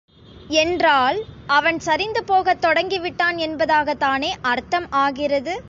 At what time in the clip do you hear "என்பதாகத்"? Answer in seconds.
3.37-3.99